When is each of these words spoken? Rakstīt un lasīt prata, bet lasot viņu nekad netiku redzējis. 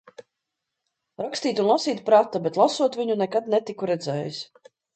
Rakstīt 1.23 1.61
un 1.65 1.67
lasīt 1.73 2.01
prata, 2.09 2.43
bet 2.47 2.59
lasot 2.63 2.99
viņu 3.03 3.21
nekad 3.23 3.55
netiku 3.57 3.95
redzējis. 3.95 4.45